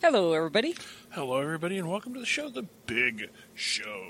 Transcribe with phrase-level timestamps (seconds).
[0.00, 0.76] Hello, everybody.
[1.10, 4.06] Hello, everybody, and welcome to the show, The Big Show,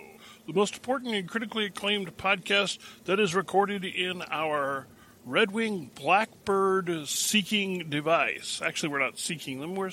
[0.47, 4.87] the most important and critically acclaimed podcast that is recorded in our
[5.25, 8.61] Red Wing Blackbird seeking device.
[8.63, 9.91] Actually, we're not seeking them, we're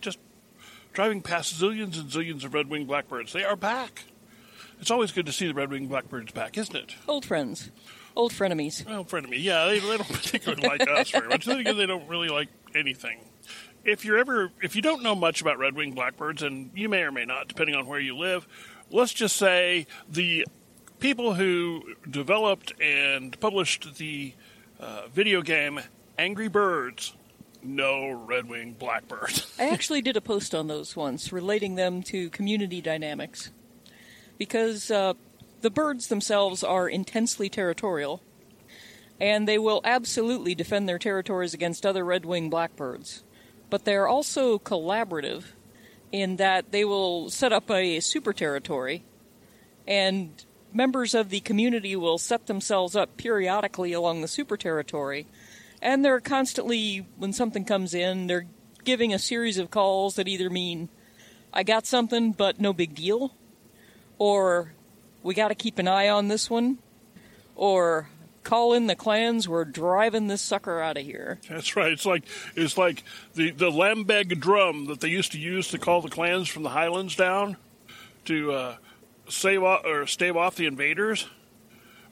[0.00, 0.18] just
[0.92, 3.32] driving past zillions and zillions of Red Wing Blackbirds.
[3.32, 4.06] They are back.
[4.80, 6.94] It's always good to see the Red Wing Blackbirds back, isn't it?
[7.06, 7.70] Old friends.
[8.16, 8.84] Old frenemies.
[8.84, 9.40] Well, frenemy.
[9.40, 11.46] Yeah, they, they don't particularly like us very much.
[11.46, 13.20] Then again, they don't really like anything.
[13.84, 17.12] If you're ever, if you don't know much about red-winged blackbirds, and you may or
[17.12, 18.46] may not, depending on where you live,
[18.90, 20.46] let's just say the
[20.98, 24.34] people who developed and published the
[24.80, 25.80] uh, video game
[26.18, 27.14] Angry Birds
[27.62, 29.54] know red-winged blackbirds.
[29.58, 33.50] I actually did a post on those once, relating them to community dynamics,
[34.36, 35.14] because uh,
[35.60, 38.22] the birds themselves are intensely territorial,
[39.20, 43.24] and they will absolutely defend their territories against other red winged blackbirds.
[43.70, 45.44] But they're also collaborative
[46.10, 49.04] in that they will set up a super territory,
[49.86, 55.26] and members of the community will set themselves up periodically along the super territory,
[55.82, 58.46] and they're constantly, when something comes in, they're
[58.84, 60.88] giving a series of calls that either mean,
[61.52, 63.34] I got something, but no big deal,
[64.18, 64.72] or
[65.22, 66.78] we got to keep an eye on this one,
[67.54, 68.08] or
[68.48, 69.46] call in the clans.
[69.48, 71.38] We're driving this sucker out of here.
[71.48, 71.92] That's right.
[71.92, 72.24] It's like
[72.56, 73.04] it's like
[73.34, 76.70] the the lambeg drum that they used to use to call the clans from the
[76.70, 77.58] highlands down
[78.24, 78.76] to uh,
[79.28, 81.26] save off, or stave off the invaders.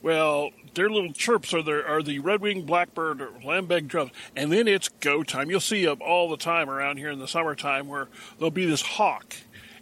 [0.02, 4.52] Well, their little chirps are the are the red winged blackbird or lambeg drums, and
[4.52, 5.48] then it's go time.
[5.48, 8.82] You'll see them all the time around here in the summertime where there'll be this
[8.82, 9.36] hawk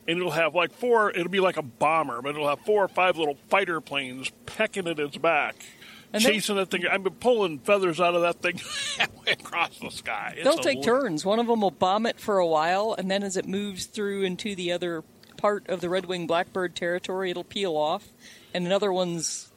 [0.07, 1.11] and it'll have like four.
[1.11, 4.87] It'll be like a bomber, but it'll have four or five little fighter planes pecking
[4.87, 5.57] at its back,
[6.15, 6.87] And chasing that thing.
[6.87, 8.57] I've been pulling feathers out of that thing
[8.99, 10.35] halfway across the sky.
[10.37, 11.25] It's They'll take turns.
[11.25, 14.23] One of them will bomb it for a while, and then as it moves through
[14.23, 15.03] into the other
[15.37, 18.09] part of the red winged blackbird territory, it'll peel off,
[18.55, 19.53] and another one's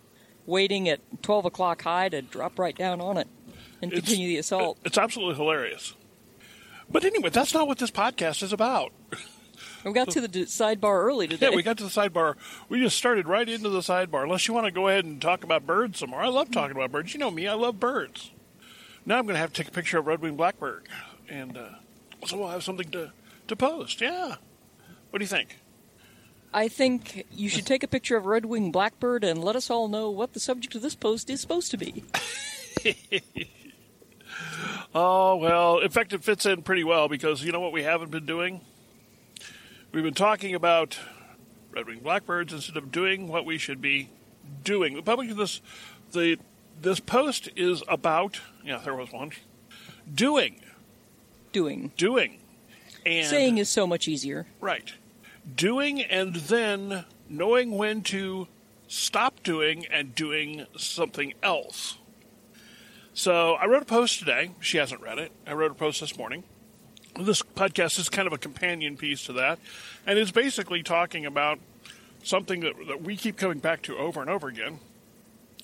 [0.46, 3.28] waiting at 12 o'clock high to drop right down on it
[3.82, 4.78] and It's- continue the assault.
[4.84, 5.94] It's absolutely hilarious.
[6.90, 8.92] But anyway, that's not what this podcast is about.
[9.88, 11.50] we got to the d- sidebar early today.
[11.50, 12.36] Yeah, we got to the sidebar.
[12.70, 14.24] We just started right into the sidebar.
[14.24, 16.22] Unless you want to go ahead and talk about birds some more.
[16.22, 17.14] I love talking about birds.
[17.14, 18.32] You know me, I love birds.
[19.06, 20.88] Now I'm going to have to take a picture of red winged blackbird,
[21.30, 21.70] and uh,
[22.26, 23.12] so we'll have something to
[23.48, 24.02] to post.
[24.02, 24.36] Yeah.
[25.10, 25.58] What do you think?
[26.54, 29.88] I think you should take a picture of red winged blackbird and let us all
[29.88, 32.04] know what the subject of this post is supposed to be.
[34.96, 38.10] Oh well, in fact, it fits in pretty well because you know what we haven't
[38.12, 38.62] been doing.
[39.92, 41.00] We've been talking about
[41.72, 44.10] red winged blackbirds instead of doing what we should be
[44.64, 44.96] doing.
[44.96, 45.62] The public this
[46.12, 46.38] the
[46.82, 49.32] this post is about yeah there was one
[50.14, 50.62] doing
[51.52, 51.92] Doing.
[51.98, 52.40] doing
[53.06, 54.46] and Saying is so much easier.
[54.62, 54.94] right
[55.56, 58.48] doing and then knowing when to
[58.88, 61.98] stop doing and doing something else.
[63.14, 64.52] So I wrote a post today.
[64.60, 65.32] She hasn't read it.
[65.46, 66.44] I wrote a post this morning.
[67.20, 69.60] This podcast is kind of a companion piece to that,
[70.06, 71.60] and it's basically talking about
[72.24, 74.80] something that, that we keep coming back to over and over again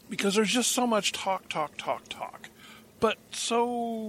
[0.09, 2.49] because there's just so much talk, talk, talk, talk,
[2.99, 3.65] but so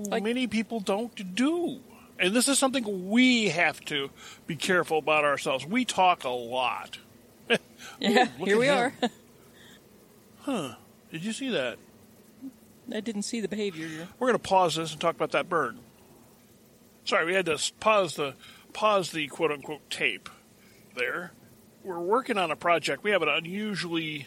[0.08, 1.80] Like- many people don't do.
[2.18, 4.08] And this is something we have to
[4.46, 5.66] be careful about ourselves.
[5.66, 6.98] We talk a lot.
[8.00, 8.76] Yeah, look here we him.
[8.78, 8.92] are.
[10.42, 10.74] Huh.
[11.10, 11.76] Did you see that?
[12.92, 14.08] I didn't see the behavior.
[14.18, 15.76] We're going to pause this and talk about that bird.
[17.04, 18.34] Sorry, we had to pause the
[18.72, 20.28] pause the quote unquote tape
[20.96, 21.32] there.
[21.82, 23.02] We're working on a project.
[23.04, 24.26] We have an unusually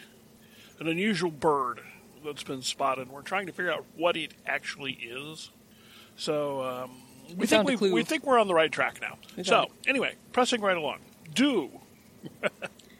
[0.79, 1.81] an unusual bird
[2.23, 3.09] that's been spotted.
[3.09, 5.49] We're trying to figure out what it actually is.
[6.15, 6.91] So um,
[7.29, 9.17] we, We think we, we think we're on the right track now.
[9.35, 10.99] We So anyway, pressing right along.
[11.33, 11.69] Do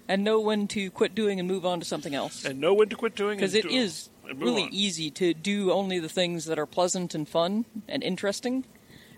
[0.10, 2.46] And know when to quit doing and move on to something else.
[2.46, 4.70] and know when to quit doing Because it do- is really on.
[4.72, 8.64] easy to do only the things that are pleasant and fun and interesting,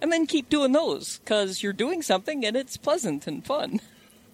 [0.01, 3.79] and then keep doing those because you're doing something and it's pleasant and fun.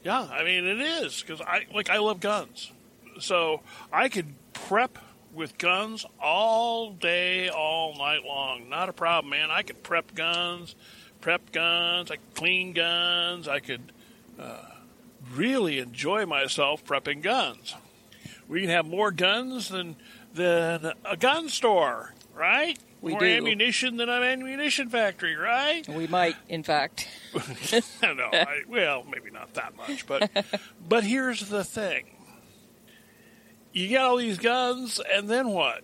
[0.03, 2.71] Yeah, I mean it is because I like I love guns,
[3.19, 4.99] so I could prep
[5.33, 8.69] with guns all day, all night long.
[8.69, 9.51] Not a problem, man.
[9.51, 10.75] I could prep guns,
[11.21, 12.09] prep guns.
[12.11, 13.47] I could clean guns.
[13.47, 13.91] I could
[14.39, 14.61] uh,
[15.33, 17.75] really enjoy myself prepping guns.
[18.47, 19.95] We can have more guns than
[20.33, 22.77] than a gun store, right?
[23.01, 23.25] We more do.
[23.25, 25.87] ammunition than an ammunition factory, right?
[25.87, 27.07] We might, in fact.
[28.03, 30.29] no, I, well, maybe not that much, but
[30.89, 32.05] but here's the thing:
[33.71, 35.83] you got all these guns, and then what?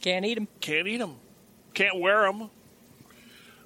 [0.00, 0.48] Can't eat them.
[0.60, 1.16] Can't eat them,
[1.74, 2.50] can't wear them.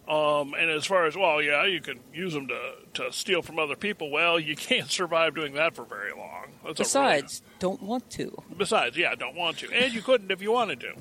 [0.09, 3.59] Um, and as far as well, yeah, you can use them to, to steal from
[3.59, 4.11] other people.
[4.11, 6.53] Well, you can't survive doing that for very long.
[6.65, 8.43] That's Besides, really, don't want to.
[8.57, 10.93] Besides, yeah, don't want to, and you couldn't if you wanted to.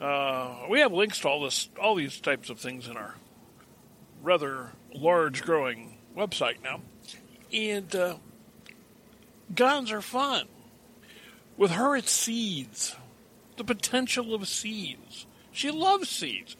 [0.00, 3.14] Uh, we have links to all this, all these types of things in our
[4.22, 6.80] rather large growing website now,
[7.52, 8.16] and uh,
[9.54, 10.46] guns are fun.
[11.56, 12.94] With her, it's seeds,
[13.56, 15.26] the potential of seeds.
[15.52, 16.56] She loves seeds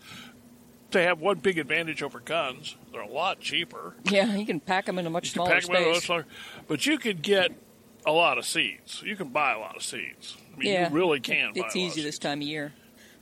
[0.91, 2.77] they have one big advantage over guns.
[2.93, 3.95] They're a lot cheaper.
[4.05, 6.05] Yeah, you can pack them in a much smaller space.
[6.05, 6.27] Smaller,
[6.69, 7.53] but you could get
[8.05, 9.03] a lot of seeds.
[9.05, 10.37] You can buy a lot of seeds.
[10.55, 11.53] I mean, yeah, you really can.
[11.55, 12.73] It's easy this time of year.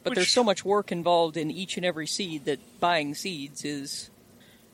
[0.04, 3.64] But Which, there's so much work involved in each and every seed that buying seeds
[3.64, 4.10] is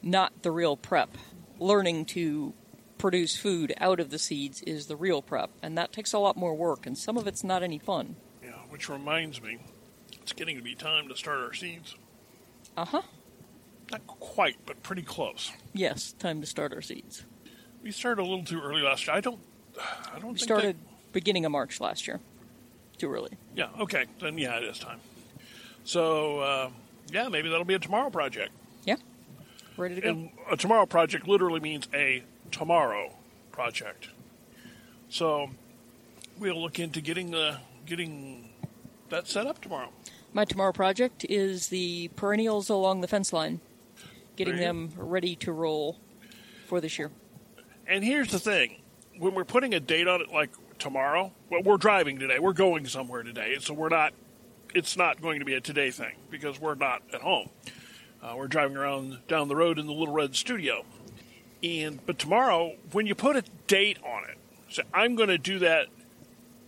[0.03, 1.17] not the real prep.
[1.61, 2.53] Learning to
[2.99, 6.37] produce food out of the seeds is the real prep, and that takes a lot
[6.37, 8.17] more work, and some of it's not any fun.
[8.43, 9.59] Yeah, which reminds me,
[10.21, 11.95] it's getting to be time to start our seeds.
[12.77, 13.03] Uh huh.
[13.91, 15.53] Not quite, but pretty close.
[15.73, 17.25] Yes, time to start our seeds.
[17.83, 19.17] We started a little too early last year.
[19.17, 19.41] I don't.
[20.13, 20.33] I don't.
[20.33, 20.77] We started
[21.13, 22.21] beginning of March last year.
[22.99, 23.31] Too early.
[23.55, 23.69] Yeah.
[23.81, 24.05] Okay.
[24.21, 25.01] Then yeah, it is time.
[25.85, 26.71] So uh,
[27.13, 28.51] yeah, maybe that'll be a tomorrow project.
[28.85, 28.97] Yeah.
[29.77, 30.09] Ready to go.
[30.09, 33.15] And a tomorrow project literally means a tomorrow
[33.53, 34.09] project.
[35.09, 35.51] So
[36.39, 38.51] we'll look into getting the getting
[39.09, 39.91] that set up tomorrow.
[40.33, 43.61] My tomorrow project is the perennials along the fence line,
[44.37, 45.99] getting them ready to roll
[46.69, 47.11] for this year.
[47.87, 48.77] And here's the thing
[49.19, 52.87] when we're putting a date on it, like tomorrow, well, we're driving today, we're going
[52.87, 54.13] somewhere today, so we're not,
[54.75, 57.51] it's not going to be a today thing because we're not at home.
[58.23, 60.85] Uh, we're driving around down the road in the Little Red Studio.
[61.63, 64.39] And but tomorrow, when you put a date on it,
[64.71, 65.89] say I'm going to do that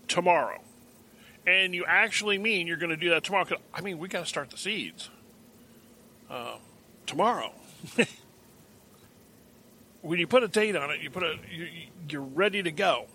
[0.09, 0.61] tomorrow
[1.47, 3.45] and you actually mean you're going to do that tomorrow.
[3.45, 5.11] Cause, I mean, we got to start the seeds
[6.31, 6.57] uh,
[7.07, 7.53] tomorrow.
[10.03, 11.69] when you put a date on it, you put a you,
[12.09, 13.07] you're ready to go,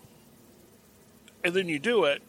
[1.42, 2.22] and then you do it.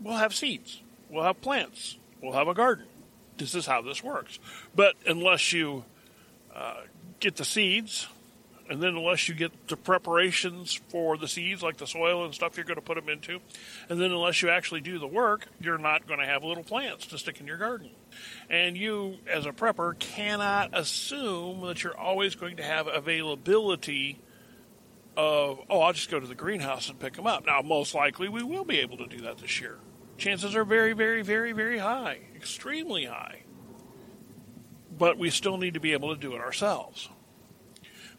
[0.00, 0.82] We'll have seeds.
[1.10, 1.98] We'll have plants.
[2.22, 2.86] We'll have a garden.
[3.36, 4.38] This is how this works.
[4.74, 5.84] But unless you
[6.54, 6.82] uh,
[7.20, 8.08] get the seeds
[8.68, 12.56] and then unless you get the preparations for the seeds, like the soil and stuff
[12.56, 13.40] you're going to put them into,
[13.88, 17.06] and then unless you actually do the work, you're not going to have little plants
[17.06, 17.90] to stick in your garden.
[18.50, 24.18] And you, as a prepper, cannot assume that you're always going to have availability
[25.16, 27.46] of, oh, I'll just go to the greenhouse and pick them up.
[27.46, 29.78] Now, most likely we will be able to do that this year.
[30.18, 33.42] Chances are very, very, very, very high, extremely high.
[34.98, 37.08] But we still need to be able to do it ourselves.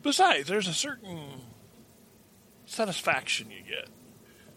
[0.01, 1.41] Besides, there's a certain
[2.65, 3.89] satisfaction you get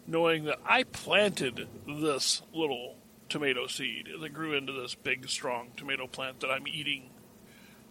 [0.06, 2.96] knowing that I planted this little
[3.28, 7.10] tomato seed that grew into this big, strong tomato plant that I'm eating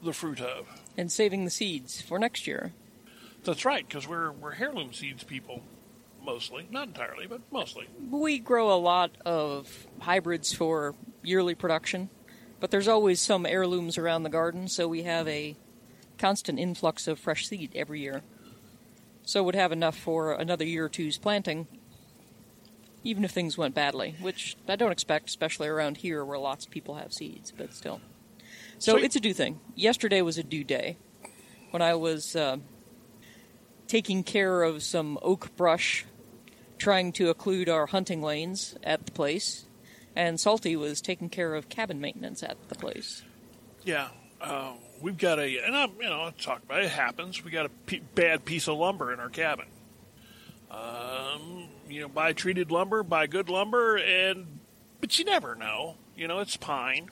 [0.03, 0.67] the fruit of.
[0.97, 2.73] And saving the seeds for next year.
[3.43, 5.63] That's right, because we're, we're heirloom seeds people,
[6.23, 6.67] mostly.
[6.69, 7.87] Not entirely, but mostly.
[8.09, 12.09] We grow a lot of hybrids for yearly production,
[12.59, 15.55] but there's always some heirlooms around the garden, so we have a
[16.17, 18.21] constant influx of fresh seed every year.
[19.23, 21.67] So would have enough for another year or two's planting,
[23.03, 26.71] even if things went badly, which I don't expect, especially around here where lots of
[26.71, 28.01] people have seeds, but still.
[28.79, 29.59] So, it's a do thing.
[29.75, 30.97] Yesterday was a do day.
[31.69, 32.57] When I was uh,
[33.87, 36.05] taking care of some oak brush,
[36.81, 39.65] trying to occlude our hunting lanes at the place,
[40.15, 43.23] and Salty was taking care of cabin maintenance at the place.
[43.83, 44.09] Yeah.
[44.41, 47.43] Uh, we've got a, and I'm, you know, I talk about it, it happens.
[47.45, 49.67] We got a p- bad piece of lumber in our cabin.
[50.71, 54.47] Um, you know, buy treated lumber, buy good lumber, and
[54.99, 55.95] but you never know.
[56.15, 57.11] You know, it's pine.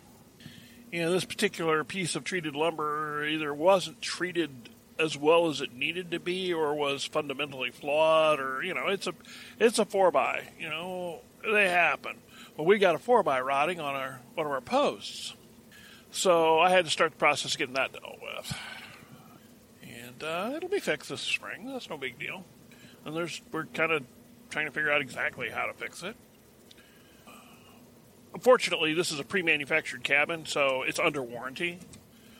[0.91, 4.69] You know, this particular piece of treated lumber either wasn't treated
[4.99, 9.07] as well as it needed to be, or was fundamentally flawed, or you know, it's
[9.07, 9.13] a
[9.59, 10.49] it's a four by.
[10.59, 12.17] You know, they happen.
[12.57, 15.33] Well, we got a four by rotting on our one of our posts
[16.11, 18.57] so I had to start the process of getting that dealt with.
[19.83, 21.67] And uh, it'll be fixed this spring.
[21.71, 22.45] That's no big deal.
[23.05, 24.03] And there's we're kind of
[24.49, 26.15] trying to figure out exactly how to fix it.
[28.33, 31.79] Unfortunately, this is a pre-manufactured cabin, so it's under warranty.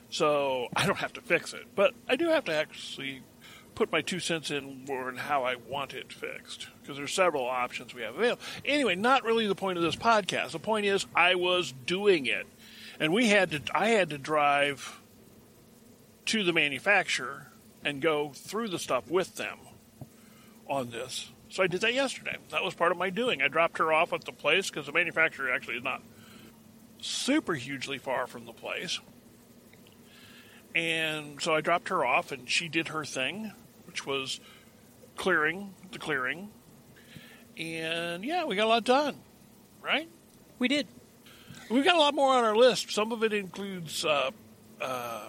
[0.09, 3.21] So I don't have to fix it, but I do have to actually
[3.75, 7.93] put my two cents in on how I want it fixed because there's several options
[7.93, 8.41] we have available.
[8.65, 10.51] Anyway, not really the point of this podcast.
[10.51, 12.45] The point is I was doing it
[12.99, 14.99] and we had to I had to drive
[16.25, 17.47] to the manufacturer
[17.83, 19.57] and go through the stuff with them
[20.67, 21.31] on this.
[21.49, 22.37] So I did that yesterday.
[22.49, 23.41] That was part of my doing.
[23.41, 26.03] I dropped her off at the place because the manufacturer actually is not
[26.99, 28.99] super hugely far from the place.
[30.75, 33.51] And so I dropped her off, and she did her thing,
[33.85, 34.39] which was
[35.15, 36.49] clearing the clearing.
[37.57, 39.17] And yeah, we got a lot done,
[39.81, 40.07] right?
[40.59, 40.87] We did.
[41.69, 42.91] We've got a lot more on our list.
[42.91, 44.31] Some of it includes uh,
[44.81, 45.27] uh,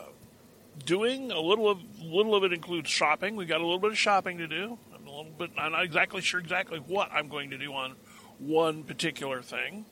[0.85, 1.33] doing.
[1.33, 3.37] A little of little of it includes shopping.
[3.37, 4.79] We got a little bit of shopping to do.
[4.95, 5.51] I'm a little bit.
[5.59, 7.97] I'm not exactly sure exactly what I'm going to do on
[8.39, 9.85] one particular thing.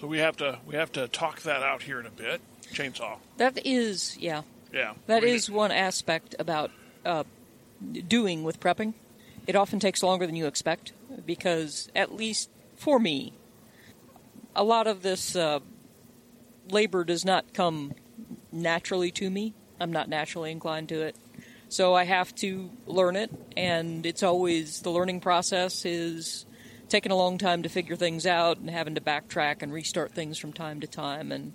[0.00, 2.40] So we have to we have to talk that out here in a bit.
[2.72, 3.18] Chainsaw.
[3.36, 4.94] That is, yeah, Yeah.
[5.06, 6.70] that is one aspect about
[7.04, 7.24] uh,
[8.08, 8.94] doing with prepping.
[9.46, 10.92] It often takes longer than you expect
[11.26, 13.34] because, at least for me,
[14.56, 15.60] a lot of this uh,
[16.70, 17.92] labor does not come
[18.50, 19.52] naturally to me.
[19.78, 21.16] I'm not naturally inclined to it.
[21.68, 26.46] So I have to learn it, and it's always the learning process is
[26.94, 30.38] taking a long time to figure things out and having to backtrack and restart things
[30.38, 31.52] from time to time and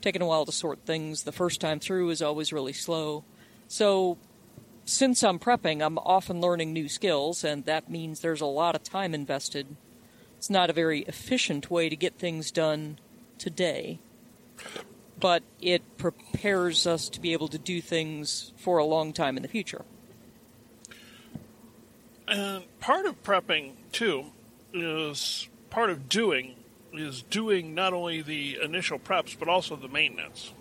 [0.00, 3.22] taking a while to sort things the first time through is always really slow.
[3.66, 4.16] So
[4.86, 8.82] since I'm prepping, I'm often learning new skills, and that means there's a lot of
[8.82, 9.76] time invested.
[10.38, 12.98] It's not a very efficient way to get things done
[13.36, 13.98] today,
[15.20, 19.42] but it prepares us to be able to do things for a long time in
[19.42, 19.84] the future.
[22.26, 24.32] And part of prepping too
[24.72, 26.54] is part of doing
[26.92, 30.52] is doing not only the initial preps but also the maintenance.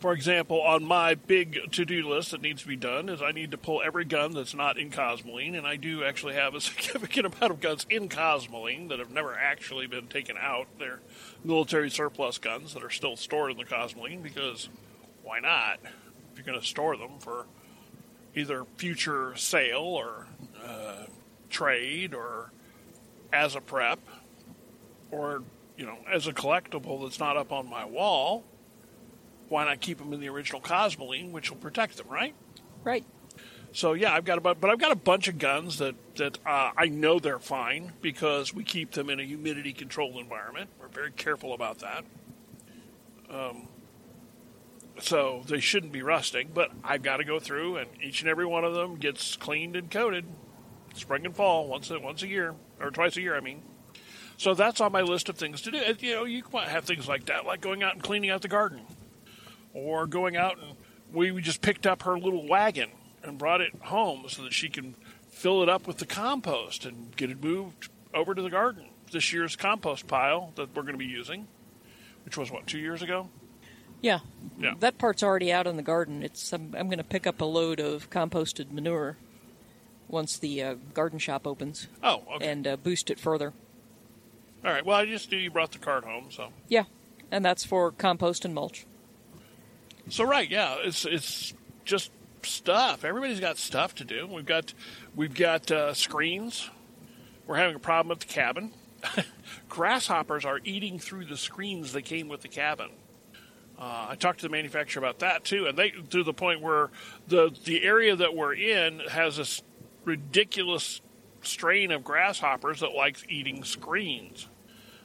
[0.00, 3.52] For example, on my big to-do list that needs to be done is I need
[3.52, 7.26] to pull every gun that's not in Cosmoline, and I do actually have a significant
[7.26, 10.66] amount of guns in Cosmoline that have never actually been taken out.
[10.80, 10.98] They're
[11.44, 14.68] military surplus guns that are still stored in the Cosmoline because
[15.22, 15.78] why not?
[15.84, 17.46] If you're going to store them for
[18.34, 20.26] either future sale or
[20.66, 21.04] uh,
[21.48, 22.50] trade or
[23.32, 23.98] as a prep
[25.10, 25.42] or
[25.76, 28.44] you know as a collectible that's not up on my wall
[29.48, 32.34] why not keep them in the original cosmoline which will protect them right?
[32.84, 33.04] Right.
[33.72, 36.72] so yeah i've got about but i've got a bunch of guns that that uh,
[36.76, 40.68] i know they're fine because we keep them in a humidity controlled environment.
[40.80, 42.04] We're very careful about that.
[43.30, 43.68] Um,
[45.00, 48.44] so they shouldn't be rusting but i've got to go through and each and every
[48.44, 50.24] one of them gets cleaned and coated
[50.94, 53.62] spring and fall once a, once a year or twice a year i mean
[54.36, 56.84] so that's on my list of things to do And, you know you might have
[56.84, 58.80] things like that like going out and cleaning out the garden
[59.74, 60.76] or going out and
[61.12, 62.90] we we just picked up her little wagon
[63.22, 64.94] and brought it home so that she can
[65.30, 69.32] fill it up with the compost and get it moved over to the garden this
[69.32, 71.46] year's compost pile that we're going to be using
[72.24, 73.28] which was what two years ago
[74.00, 74.18] Yeah.
[74.58, 74.74] Yeah.
[74.80, 76.22] That part's already out in the garden.
[76.24, 79.16] It's I'm, I'm going to pick up a load of composted manure
[80.12, 83.52] once the uh, garden shop opens oh okay and uh, boost it further.
[84.64, 86.84] all right well i just knew you brought the cart home so Yeah,
[87.30, 88.86] and that's for compost and mulch.
[90.08, 91.54] So right, yeah, it's it's
[91.84, 92.10] just
[92.42, 93.04] stuff.
[93.04, 94.26] Everybody's got stuff to do.
[94.26, 94.74] We've got
[95.16, 96.68] we've got uh, screens.
[97.46, 98.72] We're having a problem at the cabin.
[99.68, 102.90] Grasshoppers are eating through the screens that came with the cabin.
[103.78, 106.90] Uh, I talked to the manufacturer about that too, and they to the point where
[107.28, 109.62] the the area that we're in has this
[110.04, 111.00] ridiculous
[111.42, 114.48] strain of grasshoppers that likes eating screens,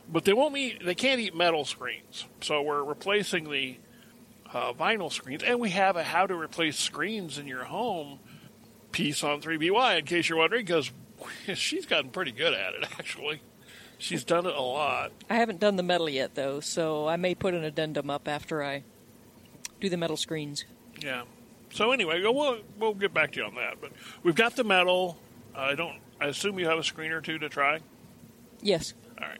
[0.09, 0.83] but they won't eat.
[0.83, 3.77] They can't eat metal screens, so we're replacing the
[4.53, 8.19] uh, vinyl screens, and we have a how to replace screens in your home
[8.91, 9.99] piece on 3BY.
[9.99, 10.91] In case you're wondering, because
[11.55, 12.83] she's gotten pretty good at it.
[12.99, 13.41] Actually,
[13.97, 15.11] she's done it a lot.
[15.29, 18.63] I haven't done the metal yet though, so I may put an addendum up after
[18.63, 18.83] I
[19.79, 20.65] do the metal screens.
[20.99, 21.23] Yeah.
[21.77, 23.79] So anyway, we'll we'll get back to you on that.
[23.79, 23.91] But
[24.23, 25.19] we've got the metal.
[25.53, 25.99] I don't.
[26.19, 27.81] I assume you have a screen or two to try.
[28.63, 28.95] Yes.
[29.21, 29.39] All right.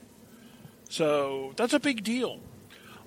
[0.88, 2.40] So that's a big deal.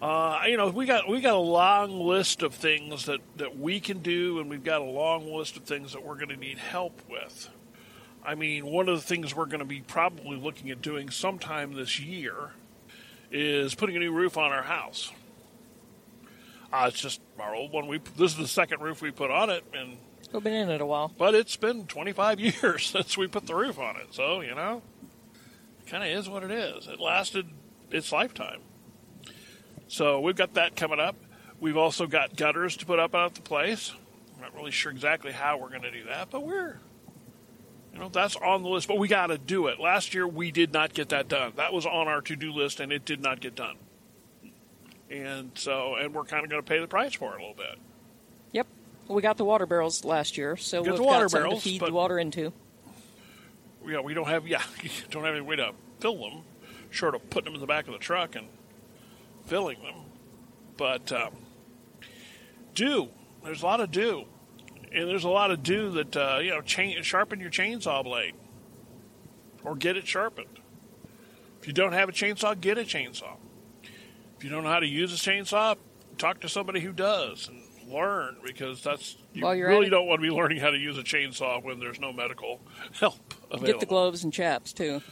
[0.03, 3.79] Uh, you know, we got we got a long list of things that, that we
[3.79, 6.59] can do, and we've got a long list of things that we're going to need
[6.59, 7.51] help with.
[8.25, 11.75] I mean, one of the things we're going to be probably looking at doing sometime
[11.75, 12.51] this year
[13.31, 15.13] is putting a new roof on our house.
[16.73, 17.87] Uh, it's just our old one.
[17.89, 19.99] We this is the second roof we put on it, and
[20.33, 21.13] We've been in it a while.
[21.19, 24.83] but it's been 25 years since we put the roof on it, so you know,
[25.87, 26.87] kind of is what it is.
[26.87, 27.47] It lasted
[27.91, 28.61] its lifetime.
[29.89, 31.17] So we've got that coming up.
[31.59, 33.93] We've also got gutters to put up out the place.
[34.37, 36.79] I'm not really sure exactly how we're going to do that, but we're,
[37.93, 38.87] you know, that's on the list.
[38.87, 39.81] But we got to do it.
[39.81, 41.53] Last year we did not get that done.
[41.57, 43.77] That was on our to-do list, and it did not get done.
[45.11, 47.57] And so, and we're kind of going to pay the price for it a little
[47.57, 47.79] bit.
[48.53, 48.67] Yep.
[49.09, 51.65] Well, we got the water barrels last year, so we've the water got something barrels,
[51.65, 52.53] to feed the water into.
[53.87, 54.63] Yeah, we don't have yeah,
[55.11, 56.43] don't have any way to fill them,
[56.91, 58.47] short of putting them in the back of the truck and
[59.47, 60.05] filling them.
[60.77, 61.33] But um,
[62.75, 63.09] do.
[63.43, 64.27] There's a lot of do,
[64.93, 66.61] and there's a lot of do that uh, you know.
[66.61, 68.35] Chain, sharpen your chainsaw blade,
[69.65, 70.61] or get it sharpened.
[71.61, 73.37] If you don't have a chainsaw, get a chainsaw.
[74.41, 75.77] If you don't know how to use a chainsaw,
[76.17, 77.61] talk to somebody who does and
[77.93, 80.97] learn because that's you While you're really don't want to be learning how to use
[80.97, 82.59] a chainsaw when there's no medical
[82.99, 83.67] help available.
[83.67, 85.03] Get the gloves and chaps too.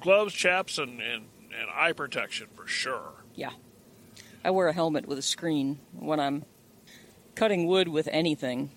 [0.00, 3.12] Gloves, chaps, and, and, and eye protection for sure.
[3.34, 3.50] Yeah.
[4.42, 6.46] I wear a helmet with a screen when I'm
[7.34, 8.70] cutting wood with anything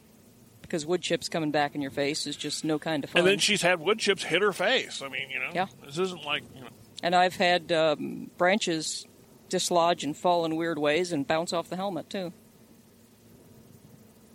[0.62, 3.22] because wood chips coming back in your face is just no kind of fun.
[3.22, 5.02] And then she's had wood chips hit her face.
[5.02, 5.68] I mean, you know, Yeah.
[5.86, 6.68] this isn't like you know,
[7.02, 9.06] And I've had um, branches
[9.52, 12.34] dislodge and fall in weird ways and bounce off the helmet too.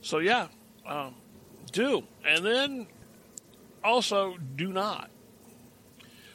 [0.00, 0.48] So yeah,
[0.86, 1.16] um,
[1.72, 2.86] do and then
[3.82, 5.10] also do not.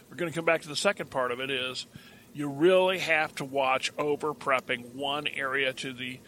[0.09, 1.49] We're going to come back to the second part of it.
[1.49, 1.85] Is
[2.33, 6.19] you really have to watch over prepping one area to the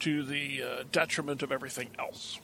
[0.00, 2.40] to the uh, detriment of everything else.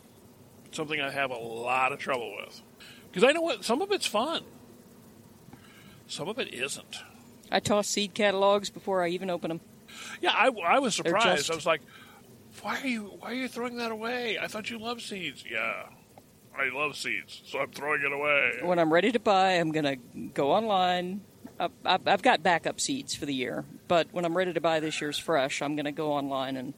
[0.71, 2.63] Something I have a lot of trouble with
[3.11, 4.45] because I know what some of it's fun,
[6.07, 7.03] some of it isn't.
[7.51, 9.61] I toss seed catalogs before I even open them.
[10.21, 11.39] Yeah, I, I was surprised.
[11.39, 11.81] just- I was like,
[12.63, 14.39] "Why are you Why are you throwing that away?
[14.39, 15.85] I thought you loved seeds." Yeah,
[16.57, 18.59] I love seeds, so I'm throwing it away.
[18.63, 19.97] When I'm ready to buy, I'm going to
[20.35, 21.23] go online.
[21.59, 24.79] I've, I've I've got backup seeds for the year, but when I'm ready to buy
[24.81, 26.75] this year's fresh, I'm going to go online and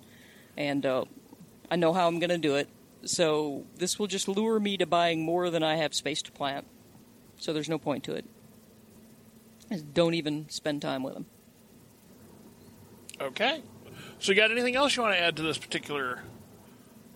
[0.57, 1.05] and uh,
[1.71, 2.69] I know how I'm going to do it.
[3.05, 6.67] So this will just lure me to buying more than I have space to plant.
[7.39, 8.25] So there's no point to it.
[9.71, 11.27] Just don't even spend time with them.
[13.21, 13.63] Okay.
[14.19, 16.23] So, you got anything else you want to add to this particular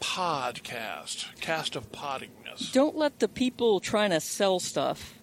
[0.01, 1.35] podcast?
[1.41, 2.73] Cast of poddingness.
[2.73, 5.15] Don't let the people trying to sell stuff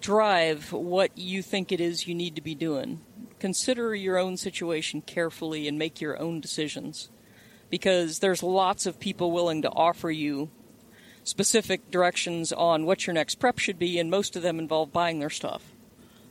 [0.00, 3.00] drive what you think it is you need to be doing.
[3.38, 7.10] Consider your own situation carefully and make your own decisions.
[7.70, 10.50] Because there's lots of people willing to offer you
[11.24, 15.18] specific directions on what your next prep should be, and most of them involve buying
[15.18, 15.72] their stuff.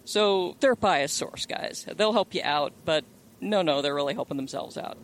[0.06, 1.86] So they're a biased source, guys.
[1.96, 3.04] They'll help you out, but
[3.42, 4.98] no, no, they're really helping themselves out.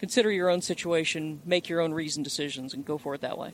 [0.00, 3.52] Consider your own situation, make your own reasoned decisions, and go for it that way.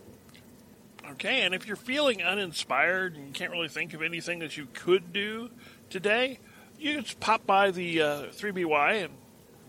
[1.12, 5.12] Okay, and if you're feeling uninspired and can't really think of anything that you could
[5.12, 5.50] do
[5.90, 6.38] today,
[6.78, 9.14] you just pop by the uh, 3BY and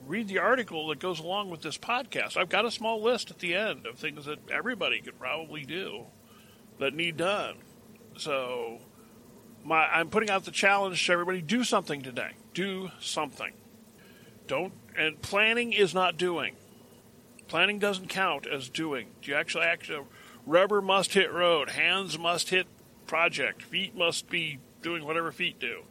[0.07, 2.37] read the article that goes along with this podcast.
[2.37, 6.05] I've got a small list at the end of things that everybody could probably do
[6.79, 7.57] that need done.
[8.17, 8.79] So,
[9.63, 12.31] my I'm putting out the challenge to everybody: do something today.
[12.53, 13.53] Do something.
[14.47, 16.55] Don't and planning is not doing.
[17.47, 19.07] Planning doesn't count as doing.
[19.23, 20.05] You actually actually
[20.45, 22.67] rubber must hit road, hands must hit
[23.07, 25.81] project, feet must be doing whatever feet do.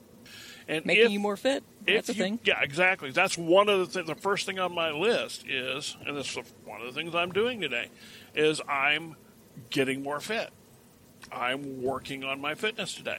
[0.68, 1.64] And Making if, you more fit.
[1.86, 2.38] That's a you- thing.
[2.44, 3.10] Yeah, exactly.
[3.10, 6.44] That's one of the th- the first thing on my list is, and this is
[6.64, 7.88] one of the things I'm doing today,
[8.34, 9.16] is I'm
[9.70, 10.50] getting more fit.
[11.32, 13.18] I'm working on my fitness today,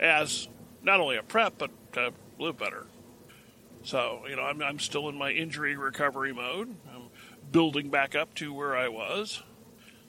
[0.00, 0.48] as
[0.82, 2.86] not only a prep but to live better.
[3.82, 6.74] So you know, I'm I'm still in my injury recovery mode.
[6.94, 7.08] I'm
[7.50, 9.42] building back up to where I was.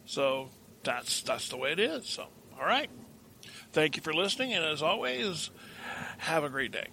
[0.06, 0.50] So
[0.84, 2.08] that's that's the way it is.
[2.08, 2.28] So
[2.60, 2.90] all right.
[3.72, 5.52] Thank you for listening, and as always,
[6.18, 6.88] have a great day.